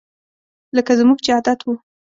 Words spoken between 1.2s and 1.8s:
چې عادت وو